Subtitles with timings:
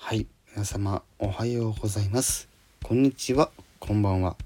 [0.00, 2.48] はい、皆様おはようございます。
[2.82, 4.36] こんにちは、こんばんは。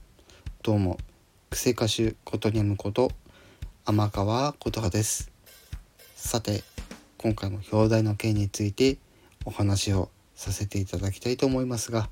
[0.63, 0.99] どうも、
[1.51, 3.13] 癖歌手ことにゃむこと
[3.85, 5.31] 天川琴葉です。
[6.17, 6.65] さて、
[7.17, 8.97] 今回も表題の件について
[9.45, 12.09] お話をさせていただきたいと思いますが、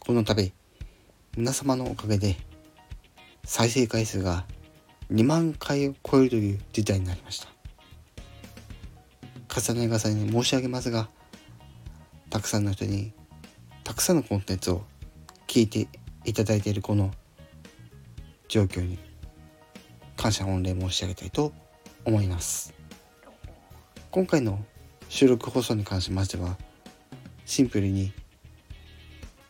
[0.00, 0.52] この度、
[1.36, 2.36] 皆様のおかげで
[3.44, 4.44] 再生回数が
[5.10, 7.48] 2万回を超えるという事態になりました。
[9.48, 11.08] 重ね重ねに申し上げますが、
[12.30, 13.12] たくさんの人に
[13.84, 14.82] たくさんのコンテンツを
[15.46, 15.88] 聞いて
[16.24, 17.10] いただいているこの
[18.48, 18.98] 状況に
[20.16, 21.52] 感謝御礼申し上げたいと
[22.04, 22.74] 思います。
[24.10, 24.58] 今回の
[25.08, 26.56] 収録放送に関しましては
[27.44, 28.12] シンプルに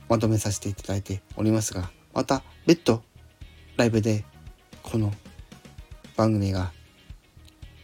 [0.08, 3.02] まとめさせていただいておりますがまた別途
[3.76, 4.24] ライブで
[4.82, 5.12] この
[6.16, 6.72] 番組が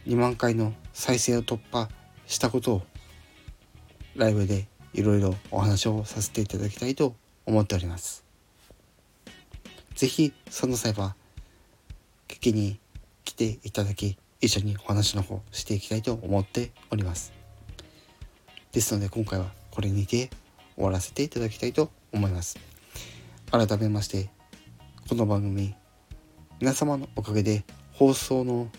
[0.05, 1.89] 2万回の再生を突破
[2.27, 2.81] したことを
[4.15, 7.15] ライブでいろいろお話をさせていただきたいと
[7.45, 8.23] 思っております。
[9.93, 11.15] ぜひその際は
[12.29, 12.79] 聞きに
[13.25, 17.33] 来ていただき一緒にお話の方していきたいと思っております。
[18.71, 20.29] ですので今回はこれにて
[20.75, 22.57] 終わらせていただきたいと思います。
[23.51, 24.29] 改めまして
[25.09, 25.75] この番組
[26.61, 28.69] 皆様のおかげで放送の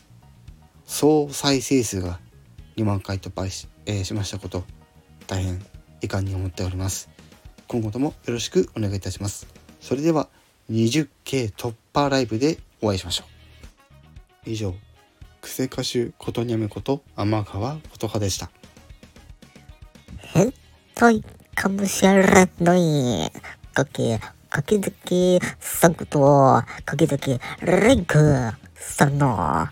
[0.87, 2.21] 総再生数が
[2.77, 4.65] 2万回突破し,、えーしましたこと
[5.27, 7.09] 大変遺憾に思っております。
[7.69, 9.47] 今後ともよろしくお願いいたします。
[9.81, 10.29] それでは
[10.71, 13.25] 20K 突破ライブでお会いしましょ
[14.47, 14.51] う。
[14.51, 14.75] 以上
[15.41, 18.51] 癖歌手ことにゃむこと天川琴葉でした。
[20.19, 20.53] 変
[20.95, 21.23] 態
[21.55, 23.33] かもしれない。
[23.73, 26.21] かけ、かけずき、さくと、
[26.85, 29.69] かけずき、レイク、さんの、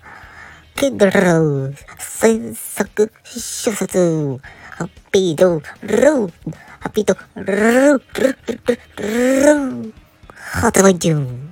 [0.74, 4.40] ケドロー、制作小説、
[4.78, 5.62] Rapido.
[5.82, 6.32] Road.
[6.82, 7.16] Rapido.
[7.34, 8.02] Road.
[8.14, 8.36] Road.
[8.46, 9.92] Road.
[10.62, 10.76] Road.
[10.76, 11.43] Road.